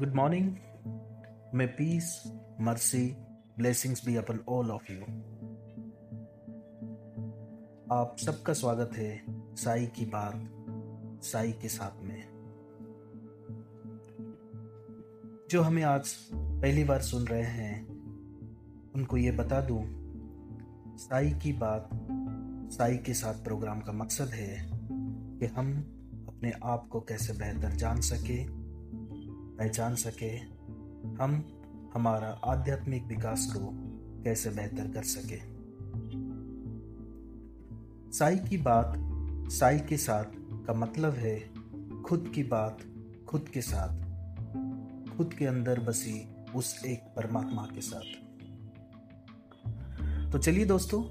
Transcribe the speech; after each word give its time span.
Good 0.00 0.14
morning. 0.14 0.58
May 1.52 1.66
peace, 1.66 2.26
mercy, 2.58 3.16
blessings 3.58 4.00
be 4.00 4.16
upon 4.16 4.38
all 4.46 4.70
of 4.72 4.86
you. 4.88 5.02
आप 7.92 8.16
सबका 8.18 8.52
स्वागत 8.52 8.90
है 8.96 9.10
साई 9.56 9.86
की 9.86 10.04
बात 10.04 11.20
साई 11.22 11.52
के 11.52 11.68
साथ 11.68 12.02
में 12.02 12.22
जो 15.50 15.62
हमें 15.62 15.82
आज 15.82 16.14
पहली 16.32 16.84
बार 16.84 17.00
सुन 17.00 17.26
रहे 17.26 17.50
हैं 17.58 17.86
उनको 18.94 19.16
ये 19.16 19.32
बता 19.32 19.60
दूँ 19.60 19.82
साई 20.98 21.30
की 21.30 21.52
बात 21.52 21.90
साई 22.72 22.96
के 22.96 23.14
साथ 23.14 23.44
प्रोग्राम 23.44 23.80
का 23.80 23.92
मकसद 23.92 24.28
है 24.34 24.56
कि 25.40 25.46
हम 25.46 25.76
अपने 26.28 26.52
आप 26.64 26.88
को 26.88 27.00
कैसे 27.00 27.32
बेहतर 27.32 27.76
जान 27.76 28.00
सके 28.00 28.59
पहचान 29.60 29.94
सके, 29.94 30.36
हम 31.22 31.60
हमारा 31.94 32.28
आध्यात्मिक 32.28 33.04
विकास 33.04 33.52
को 33.56 33.70
कैसे 34.22 34.50
बेहतर 34.50 34.90
कर 34.90 35.02
सके। 35.02 35.40
साई 38.12 38.36
की 38.36 38.56
बात, 38.56 38.94
साई 39.52 39.78
के 39.78 39.96
साथ 39.96 40.24
का 40.66 40.72
मतलब 40.72 41.12
है 41.12 41.50
खुद 42.02 42.32
की 42.34 42.42
बात, 42.42 42.78
खुद 43.28 43.48
के 43.48 43.60
साथ। 43.60 44.00
खुद 45.16 45.34
के 45.34 45.46
अंदर 45.46 45.80
बसी 45.80 46.28
उस 46.54 46.84
एक 46.84 47.00
परमात्मा 47.16 47.68
के 47.74 47.80
साथ। 47.80 48.30
तो 50.32 50.38
चलिए 50.38 50.64
दोस्तों, 50.64 51.04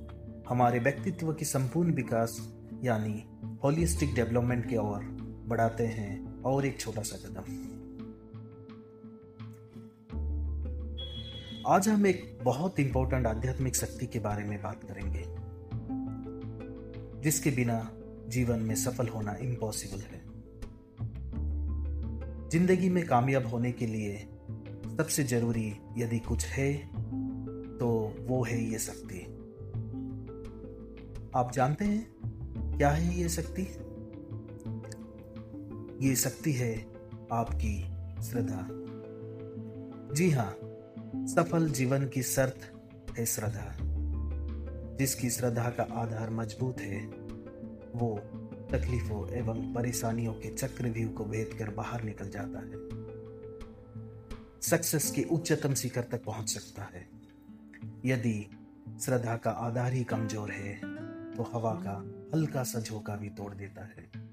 हमारे 0.49 0.79
व्यक्तित्व 0.79 1.33
की 1.33 1.45
संपूर्ण 1.45 1.93
विकास, 1.93 2.53
यानी 2.83 3.25
होलिस्टिक 3.63 4.15
डेवलपमेंट 4.15 4.69
की 4.69 4.77
ओर 4.77 4.99
बढ़ाते 5.47 5.87
हैं 5.87 6.41
और 6.41 6.65
एक 6.65 6.79
छोटा 6.79 7.01
सा 7.01 7.29
कदम। 7.29 7.78
आज 11.69 11.87
हम 11.89 12.05
एक 12.07 12.39
बहुत 12.43 12.79
इंपॉर्टेंट 12.79 13.25
आध्यात्मिक 13.27 13.75
शक्ति 13.75 14.05
के 14.05 14.19
बारे 14.19 14.43
में 14.43 14.61
बात 14.61 14.83
करेंगे, 14.83 15.23
जिसके 17.21 17.49
बिना 17.49 17.75
जीवन 18.27 18.59
में 18.59 18.73
सफल 18.75 19.07
होना 19.07 19.35
इम्पॉसिबल 19.41 19.99
है। 20.01 20.21
ज़िंदगी 22.49 22.89
में 22.89 23.05
कामयाब 23.07 23.47
होने 23.47 23.71
के 23.71 23.87
लिए 23.87 24.17
सबसे 24.97 25.23
ज़रूरी 25.23 25.67
यदि 25.97 26.19
कुछ 26.19 26.45
है 26.45 26.73
तो 27.77 27.89
वो 28.19 28.43
है 28.43 28.61
ये 28.63 28.79
शक्ति। 28.79 29.21
आप 31.35 31.51
जानते 31.53 31.85
हैं 31.85 32.77
क्या 32.77 32.89
है 32.89 33.13
ये 33.19 33.29
शक्ति? 33.29 33.67
ये 36.07 36.15
शक्ति 36.15 36.53
है 36.53 36.73
आपकी 37.33 37.77
श्रद्धा। 38.21 38.67
जी 40.15 40.29
हाँ 40.31 40.49
सफल 41.15 41.69
जीवन 41.69 42.07
की 42.07 42.23
शर्त 42.23 42.73
है 43.17 43.25
श्रद्धा। 43.25 43.75
जिसकी 44.95 45.29
श्रद्धा 45.29 45.69
का 45.69 45.83
आधार 45.83 46.29
मज़बूत 46.29 46.79
है, 46.79 47.05
वो 47.95 48.17
तकलीफों 48.71 49.29
एवं 49.29 49.73
परेशानियों 49.73 50.33
के 50.33 50.49
चक्रव्यूह 50.49 51.11
को 51.11 51.25
भेद 51.25 51.49
कर 51.59 51.69
बाहर 51.69 52.03
निकल 52.03 52.29
जाता 52.29 52.59
है। 52.59 52.99
सक्सेस 54.61 55.11
के 55.11 55.23
उच्चतम 55.23 55.73
शिखर 55.73 56.01
तक 56.01 56.23
पहुँच 56.23 56.49
सकता 56.49 56.83
है। 56.83 57.09
यदि 58.05 58.49
श्रद्धा 59.01 59.37
का 59.37 59.51
आधार 59.51 59.93
ही 59.93 60.03
कमज़ोर 60.03 60.51
है 60.51 60.75
तो 61.33 61.43
हवा 61.43 61.73
का 61.73 61.97
हल्का 62.33 62.63
सा 62.63 62.79
झोंका 62.79 63.15
भी 63.15 63.29
तोड़ 63.29 63.53
देता 63.53 63.81
है। 63.83 64.29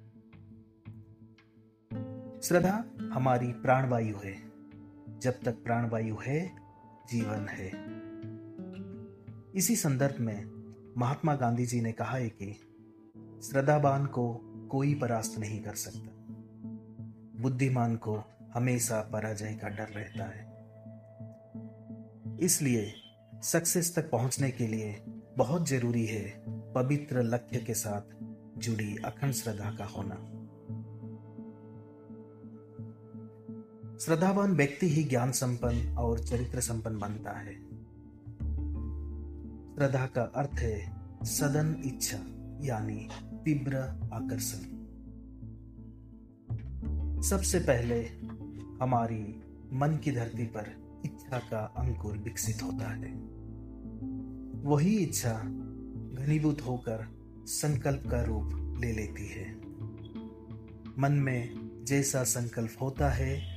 श्रद्धा 2.40 2.84
हमारी 3.12 3.52
प्राणवायु 3.52 4.16
है। 4.16 4.36
जब 5.18 5.34
तक 5.44 5.52
प्राणवायु 5.52 6.16
है 6.22 6.65
जीवन 7.10 7.48
है। 7.48 7.96
इसी 9.54 9.76
संदर्भ 9.76 10.20
में 10.20 10.44
महात्मा 10.98 11.36
गांधी 11.36 11.66
जी 11.66 11.80
ने 11.80 11.92
कहा 11.92 12.16
है 12.16 12.28
कि 12.28 12.52
श्रद्धावान 13.42 14.06
को 14.06 14.40
कोई 14.70 14.94
परास्त 14.94 15.38
नहीं 15.38 15.62
कर 15.62 15.74
सकता। 15.74 16.12
बुद्धिमान 17.42 17.96
को 17.96 18.22
हमेशा 18.54 19.00
पराजय 19.00 19.58
का 19.62 19.68
डर 19.68 19.88
रहता 19.88 20.24
है। 20.24 20.56
इसलिए 22.40 22.94
सक्सेस 23.42 23.96
तक 23.96 24.10
पहुँचने 24.10 24.50
के 24.50 24.66
लिए 24.66 25.04
बहुत 25.36 25.68
ज़रूरी 25.68 26.06
है 26.06 26.44
पवित्र 26.48 27.22
लक्ष्य 27.22 27.58
के 27.58 27.74
साथ 27.74 28.02
जुड़ी 28.58 28.96
अखंड 28.96 29.32
श्रद्धा 29.32 29.70
का 29.70 29.84
होना। 29.84 30.35
श्रद्धावान 34.00 34.52
व्यक्ति 34.52 34.88
ही 34.88 35.04
ज्ञान 35.04 35.32
संपन्न 35.32 35.96
और 35.96 36.18
चरित्र 36.18 36.60
संपन्न 36.60 36.98
बनता 36.98 37.38
है। 37.38 37.54
श्रद्धा 39.74 40.06
का 40.06 40.22
अर्थ 40.22 40.58
है 40.58 40.96
सदन 41.22 41.82
इच्छा, 41.84 42.16
यानी 42.60 43.08
तीव्र 43.44 43.76
आकर्षण। 44.12 44.76
सबसे 47.22 47.58
पहले 47.58 48.06
हमारी 48.82 49.42
मन 49.72 50.00
की 50.04 50.12
धरती 50.12 50.44
पर 50.44 51.00
इच्छा 51.04 51.38
का 51.38 51.74
अंकुर 51.76 52.18
विकसित 52.18 52.62
होता 52.62 52.90
है। 52.90 53.12
वही 54.62 54.96
इच्छा 54.96 55.32
घनीभूत 56.14 56.60
होकर 56.60 57.08
संकल्प 57.46 58.02
का 58.10 58.22
रूप 58.22 58.78
ले 58.80 58.92
लेती 58.92 59.28
है। 59.28 59.52
मन 60.98 61.12
में 61.12 61.70
जैसा 61.84 62.24
संकल्प 62.24 62.76
होता 62.82 63.10
है 63.10 63.55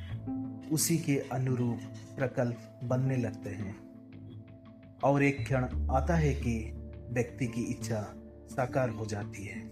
उसी 0.72 0.98
के 0.98 1.18
अनुरूप 1.18 1.80
प्रकल्प 2.18 2.80
बनने 2.84 3.18
लगते 3.18 3.50
हैं। 3.50 3.90
और 5.04 5.24
एक 5.24 5.44
क्षण 5.44 5.90
आता 5.92 6.16
है 6.16 6.34
कि 6.34 6.74
व्यक्ति 7.10 7.48
की 7.48 7.62
इच्छा 7.62 8.14
साकार 8.52 8.90
हो 8.90 9.06
जाती 9.06 9.46
है। 9.46 9.72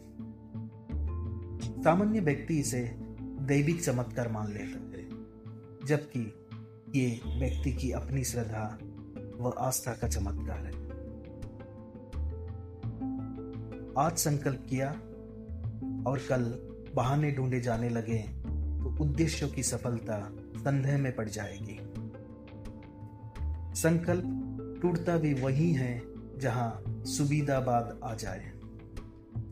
सामान्य 1.83 2.19
व्यक्ति 2.19 2.59
इसे 2.59 2.95
दैविक 3.21 3.83
चमत्कार 3.83 4.31
मान 4.31 4.47
लेता 4.47 4.65
है, 4.65 5.09
जबकि 5.85 6.33
ये 6.99 7.21
व्यक्ति 7.39 7.73
की 7.73 7.91
अपनी 7.91 8.23
श्रद्धा 8.23 8.79
व 9.39 9.53
आस्था 9.59 9.93
का 9.93 10.07
चमत्कार 10.07 10.59
है। 10.59 10.87
आज 13.97 14.17
संकल्प 14.17 14.65
किया 14.69 14.89
और 16.09 16.19
कल 16.29 16.43
बहाने 16.95 17.31
ढूंढे 17.31 17.59
जाने 17.59 17.89
लगे 17.89 18.46
उद्देश्यों 19.01 19.49
की 19.49 19.63
सफलता 19.63 20.31
संदेह 20.57 20.97
में 20.97 21.15
पड़ 21.15 21.29
जाएगी। 21.29 21.79
संकल्प 23.81 24.43
टूटता 24.81 25.17
भी 25.17 25.33
वही 25.33 25.73
है 25.73 26.01
जहाँ 26.37 26.83
सुविधाबाद 26.87 27.99
आ 28.03 28.15
जाए। 28.15 28.51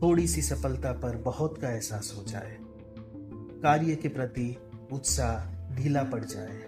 थोड़ी 0.02 0.26
सी 0.26 0.42
सफलता 0.42 0.92
पर 0.92 1.16
बहुत 1.16 1.60
का 1.60 1.70
एहसास 1.70 2.14
हो 2.16 2.22
जाए। 2.22 2.58
कार्य 3.62 3.96
के 3.96 4.08
प्रति 4.08 4.56
उत्साह 4.92 5.56
ढीला 5.74 6.02
पड़ 6.02 6.24
जाए। 6.24 6.62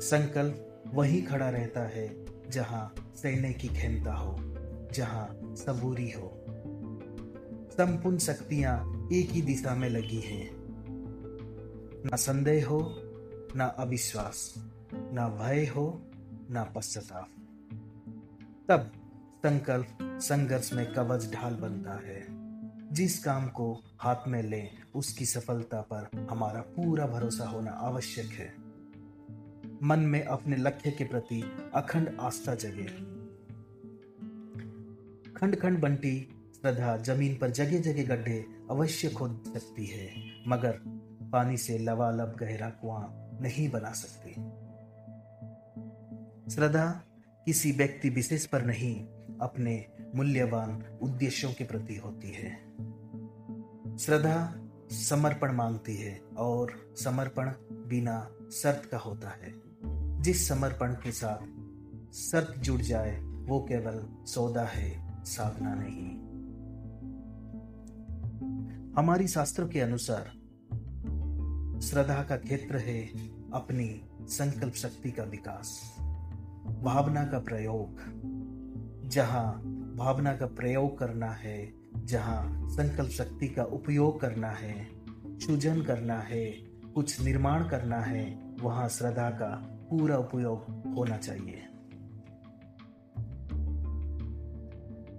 संकल्प 0.00 0.82
वही 0.94 1.22
खड़ा 1.22 1.50
रहता 1.50 1.80
है 1.80 2.24
जहाँ 2.50 3.12
सैन्य 3.16 3.52
की 3.52 3.68
खेमता 3.68 4.14
हो, 4.14 4.36
जहाँ 4.92 5.54
सबूरी 5.56 6.10
हो। 6.10 6.44
संपूर्ण 7.72 8.18
शक्तियाँ 8.18 9.08
एक 9.12 9.30
ही 9.30 9.42
दिशा 9.42 9.74
में 9.74 9.90
लगी 9.90 10.20
हैं। 10.20 10.63
न 12.06 12.16
संदेह 12.16 12.68
हो, 12.68 12.94
ना 13.56 13.64
अविश्वास, 13.64 14.54
ना 14.94 15.28
भय 15.28 15.66
हो, 15.66 16.10
ना 16.50 16.64
पश्चाताप। 16.64 17.28
तब 18.68 18.92
संकल्प 19.38 19.98
संघर्ष 20.02 20.72
में 20.72 20.92
कवच 20.92 21.32
ढाल 21.32 21.54
बनता 21.54 21.92
है। 21.92 22.26
जिस 22.92 23.24
काम 23.24 23.48
को 23.48 23.80
हाथ 23.98 24.16
में 24.28 24.42
ले, 24.42 24.68
उसकी 24.94 25.26
सफलता 25.26 25.80
पर 25.80 26.26
हमारा 26.30 26.60
पूरा 26.60 27.06
भरोसा 27.06 27.44
होना 27.44 27.70
आवश्यक 27.70 28.26
है। 28.26 28.54
मन 29.82 29.98
में 29.98 30.24
अपने 30.24 30.56
लक्ष्य 30.56 30.90
के 30.90 31.04
प्रति 31.04 31.44
अखंड 31.74 32.16
आस्था 32.20 32.54
जगे। 32.54 33.14
खंड 35.32 35.56
खंड 35.56 35.80
बंटी 35.80 36.28
श्रद्धा 36.60 36.96
ज़मीन 36.96 37.38
पर 37.38 37.50
जगह 37.50 37.80
जगह 37.80 38.16
गड्ढे 38.16 38.46
अवश्य 38.70 39.10
खोद 39.10 39.44
सकती 39.46 39.86
है, 39.86 40.12
मगर 40.48 40.93
पानी 41.34 41.56
से 41.56 41.78
लवालब 41.78 42.36
गहरा 42.40 42.70
कुआँ 42.70 43.30
नहीं 43.40 43.70
बना 43.70 43.92
सकते। 43.92 44.30
श्रद्धा, 46.50 47.02
किसी 47.46 47.72
व्यक्ति 47.72 48.08
विशेष 48.08 48.46
पर 48.46 48.64
नहीं, 48.64 49.06
अपने 49.40 49.86
मूल्यवान 50.14 50.84
उद्देश्यों 51.02 51.52
के 51.52 51.64
प्रति 51.64 51.96
होती 51.96 52.30
है। 52.30 52.56
श्रद्धा, 53.96 54.54
समर्पण 54.90 55.52
मांगती 55.52 55.96
है 55.96 56.20
और 56.38 56.94
समर्पण 57.04 57.52
बिना 57.72 58.30
शर्त 58.52 58.88
का 58.90 58.98
होता 58.98 59.28
है। 59.28 59.54
जिस 60.22 60.48
समर्पण 60.48 60.92
के 60.92 61.12
साथ 61.12 61.46
शर्त 62.14 62.58
जुड़ 62.58 62.80
जाए, 62.80 63.20
वो 63.22 63.60
केवल 63.60 64.24
सौदा 64.26 64.64
है, 64.64 65.24
साधना 65.24 65.74
नहीं। 65.74 66.24
हमारी 68.96 69.28
शास्त्रों 69.28 69.68
के 69.68 69.80
अनुसार 69.80 70.43
श्रद्धा 71.84 72.22
का 72.22 72.36
क्षेत्र 72.36 72.76
है 72.76 73.00
अपनी 73.52 74.00
संकल्प 74.20 74.74
शक्ति 74.74 75.10
का 75.10 75.22
विकास। 75.22 75.96
भावना 76.82 77.24
का 77.24 77.38
प्रयोग। 77.38 77.86
जहाँ 79.08 79.52
भावना 79.96 80.36
का 80.36 80.46
प्रयोग 80.46 80.98
करना 80.98 81.30
है, 81.30 81.72
जहाँ 81.96 82.68
संकल्प 82.68 83.10
शक्ति 83.10 83.48
का 83.48 83.64
उपयोग 83.64 84.20
करना 84.20 84.50
है, 84.50 84.88
सृजन 85.38 85.82
करना 85.82 86.18
है, 86.18 86.44
कुछ 86.94 87.20
निर्माण 87.20 87.68
करना 87.68 88.00
है, 88.00 88.38
वहाँ 88.60 88.88
श्रद्धा 88.88 89.30
का 89.30 89.56
पूरा 89.90 90.16
उपयोग 90.16 90.58
होना 90.96 91.16
चाहिए। 91.16 91.62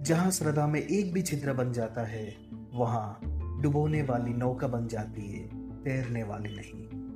जहाँ 0.02 0.30
श्रद्धा 0.30 0.66
में 0.66 0.80
एक 0.80 1.12
भी 1.12 1.22
छिद्र 1.22 1.52
बन 1.52 1.72
जाता 1.72 2.02
है, 2.02 2.36
वहाँ 2.74 3.20
डुबोने 3.62 4.02
वाली 4.02 4.34
नौका 4.34 4.68
बन 4.68 4.86
जाती 4.86 5.32
है। 5.32 5.55
तैरने 5.86 6.22
वाली 6.22 6.50
नहीं। 6.52 7.06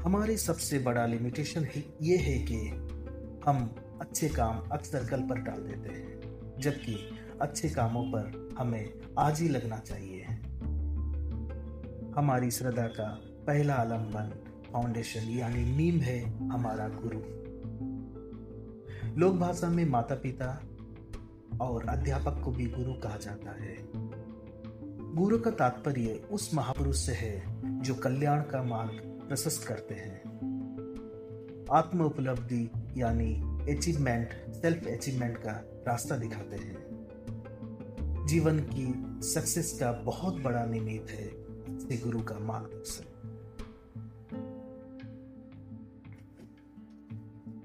हमारी 0.00 0.36
सबसे 0.36 0.78
बड़ा 0.78 1.06
लिमिटेशन 1.06 1.66
ये 2.02 2.16
है 2.16 2.38
कि 2.42 2.56
हम 3.46 3.74
अच्छे 4.00 4.28
काम 4.28 4.58
अक्सर 4.72 5.06
कल 5.06 5.22
पर 5.22 5.38
डाल 5.38 5.62
देते 5.62 5.94
हैं, 5.94 6.20
जबकि 6.58 7.18
अच्छे 7.40 7.68
कामों 7.68 8.04
पर 8.04 8.54
हमें 8.58 8.92
आज 9.18 9.40
ही 9.40 9.48
लगना 9.48 9.78
चाहिए। 9.78 10.24
हमारी 12.16 12.50
श्रद्धा 12.50 12.86
का 12.86 13.08
पहला 13.46 13.74
आलंबन 13.74 14.32
फाउंडेशन 14.72 15.20
यानी 15.20 15.64
नीम 15.76 16.00
है 16.00 16.48
हमारा 16.48 16.88
गुरु। 16.88 17.20
लोक 19.20 19.34
भाषा 19.34 19.68
में 19.68 19.84
माता 19.84 20.14
पिता 20.14 20.50
और 21.60 21.86
अध्यापक 21.86 22.42
को 22.44 22.50
भी 22.50 22.66
गुरु 22.66 22.92
कहा 22.92 23.16
जाता 23.16 23.50
है। 23.50 24.09
गुरु 25.14 25.38
का 25.38 25.50
तात्पर्य 25.50 26.28
उस 26.30 26.54
महापुरुष 26.54 26.96
से 26.96 27.12
है 27.12 27.42
जो 27.82 27.94
कल्याण 27.94 28.42
का 28.42 28.62
मार्ग 28.62 28.90
प्रशस्त 29.28 29.66
करते 29.68 29.94
हैं। 29.94 30.20
आत्म 31.72 32.00
उपलब्धि 32.00 32.70
यानी 32.96 33.34
अचीवमेंट 33.76 34.30
सेल्फ 34.54 34.86
अचीवमेंट 34.86 35.36
का 35.36 35.52
रास्ता 35.88 36.16
दिखाते 36.16 36.56
हैं। 36.56 36.76
जीवन 38.26 38.60
की 38.60 38.94
सक्सेस 39.28 39.78
का 39.80 39.92
बहुत 39.92 40.40
बड़ा 40.40 40.64
निमित्त 40.64 41.10
है 41.10 41.28
गुरु 41.96 42.22
का 42.22 42.38
मार्गदर्शन। 42.38 43.04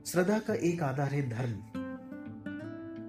श्रद्धा 0.06 0.40
का 0.40 0.54
एक 0.54 0.84
आधार 0.84 1.14
है 1.14 1.30
धर्म। 1.30 1.64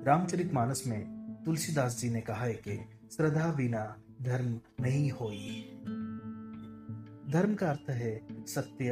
रामचरित 0.07 0.55
मानस 0.55 0.83
में 0.87 1.01
तुलसीदास 1.45 2.01
जी 2.01 2.11
ने 2.11 2.21
कहा 2.21 2.45
है 2.45 2.55
कि 2.55 2.89
श्रद्धा 3.17 3.53
बिना 3.53 3.97
धर्म 4.23 4.61
नहीं 4.81 5.11
होई। 5.11 5.63
धर्म 7.33 7.55
का 7.55 7.71
अर्थ 7.71 7.91
है 7.91 8.27
सत्य, 8.47 8.91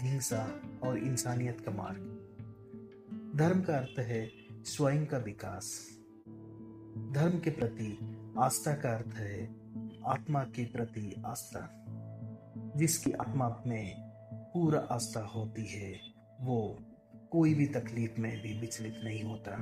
अहिंसा 0.00 0.60
और 0.82 0.98
इंसानियत 0.98 1.60
का 1.60 1.70
मार्ग। 1.70 2.16
धर्म 3.36 3.62
का 3.62 3.76
अर्थ 3.76 3.98
है 3.98 4.30
स्वयं 4.50 5.06
का 5.06 5.18
विकास। 5.18 5.88
धर्म 7.12 7.38
के 7.38 7.50
प्रति 7.50 7.98
आस्था 8.38 8.74
का 8.74 8.96
अर्थ 8.96 9.14
है 9.14 9.56
आत्मा 10.06 10.44
के 10.44 10.64
प्रति 10.64 11.22
आस्था। 11.26 11.84
जिसकी 12.76 13.12
आत्मा 13.12 13.62
में 13.66 14.10
पूरा 14.54 14.80
आस्था 14.80 15.20
होती 15.20 15.66
है, 15.66 16.00
वो 16.40 16.78
कोई 17.30 17.54
भी 17.54 17.66
तकलीफ़ 17.66 18.20
में 18.20 18.42
भी 18.42 18.60
विचलित 18.60 19.00
नहीं 19.04 19.22
होता। 19.22 19.56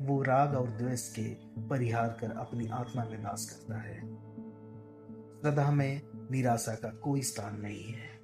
वो 0.00 0.22
राग 0.22 0.54
और 0.54 0.68
द्वेष 0.68 1.14
के 1.18 1.22
परिहार 1.68 2.16
कर 2.20 2.30
अपनी 2.30 2.66
आत्मा 2.66 3.04
में 3.04 3.24
वास 3.24 3.50
करता 3.50 3.80
है। 3.80 4.00
श्रद्धा 5.40 5.70
में 5.70 6.02
निराशा 6.30 6.74
का 6.74 6.88
कोई 6.88 7.22
स्थान 7.22 7.60
नहीं 7.60 7.84
है। 7.84 8.20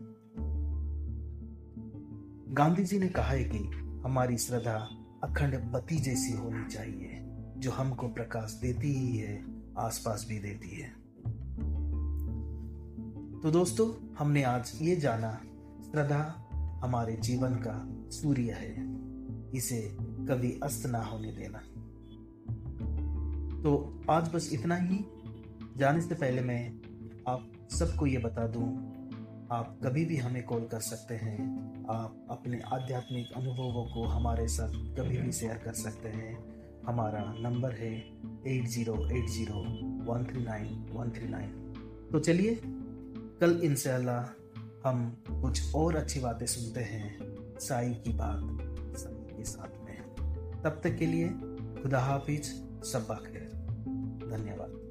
गांधी 2.54 2.84
जी 2.84 2.98
ने 2.98 3.08
कहा 3.08 3.24
है 3.24 3.44
कि 3.44 3.58
हमारी 4.04 4.38
श्रद्धा 4.38 4.88
अखंड 5.24 5.72
बत्ती 5.72 5.96
जैसी 5.96 6.32
होनी 6.32 6.74
चाहिए, 6.74 7.20
जो 7.56 7.70
हमको 7.70 8.08
प्रकाश 8.08 8.58
देती 8.62 8.94
ही 8.94 9.16
है, 9.16 9.44
आसपास 9.78 10.26
भी 10.28 10.38
देती 10.38 10.80
है। 10.80 10.88
तो 13.42 13.50
दोस्तों, 13.50 14.14
हमने 14.18 14.42
आज 14.42 14.78
ये 14.82 14.96
जाना, 14.96 15.40
श्रद्धा 15.84 16.50
हमारे 16.84 17.16
जीवन 17.16 17.54
का 17.54 17.94
सूर्य 18.10 18.50
है। 18.50 18.74
इसे 19.50 19.96
कभी 20.26 20.58
अस्त 20.62 20.86
ना 20.86 21.02
होने 21.02 21.32
देना। 21.32 21.58
तो 23.62 24.00
आज 24.10 24.28
बस 24.34 24.50
इतना 24.52 24.76
ही। 24.76 25.04
जाने 25.76 26.00
से 26.00 26.14
पहले 26.14 26.42
मैं 26.42 26.62
आप 27.28 27.52
सबको 27.70 28.06
ये 28.06 28.18
बता 28.18 28.46
दूँ, 28.46 28.66
आप 29.52 29.78
कभी 29.84 30.04
भी 30.04 30.16
हमें 30.16 30.42
कॉल 30.42 30.64
कर 30.64 30.80
सकते 30.80 31.14
हैं। 31.14 31.38
आप 31.90 32.26
अपने 32.30 32.60
आध्यात्मिक 32.60 33.32
अनुभवों 33.36 33.84
को 33.94 34.04
हमारे 34.04 34.48
साथ 34.48 34.72
कभी 34.96 35.16
भी 35.16 35.32
शेयर 35.32 35.56
कर 35.56 35.72
सकते 35.72 36.08
हैं। 36.08 36.32
हमारा 36.86 37.24
नंबर 37.38 37.72
है 37.72 37.92
eight 38.46 38.66
zero 38.66 38.94
eight 39.08 39.28
zero 39.28 39.60
one 40.12 40.24
three 40.24 40.44
nine 40.44 40.86
one 40.92 41.10
three 41.10 41.28
nine. 41.28 41.50
तो 42.12 42.18
चलिए, 42.20 42.60
कल 43.40 43.60
इंशाल्लाह 43.64 44.22
हम 44.88 45.24
कुछ 45.30 45.74
और 45.74 45.96
अच्छी 45.96 46.20
बातें 46.20 46.46
सुनते 46.46 46.80
हैं। 46.80 47.18
साई 47.58 47.94
की 47.94 48.12
बात, 48.12 48.96
साई 48.98 49.36
के 49.36 49.44
साथ। 49.44 49.83
तब 50.64 50.80
तक 50.84 50.96
के 50.96 51.06
लिए 51.06 51.28
खुदा 51.82 52.00
हाफिज 52.00 52.46
सब्बा 52.84 53.14
खैर 53.14 53.48
धन्यवाद। 54.30 54.83